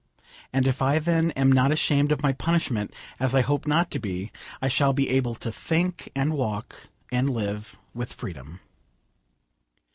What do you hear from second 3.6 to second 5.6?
not to be, I shall be able to